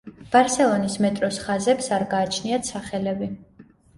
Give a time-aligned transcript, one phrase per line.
[0.35, 3.29] ბარსელონის მეტროს ხაზებს არ გააჩნიათ სახელები.